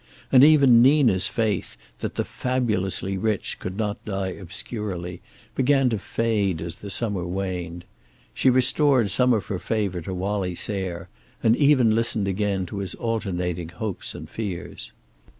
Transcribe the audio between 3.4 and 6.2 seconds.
could not die obscurely, began to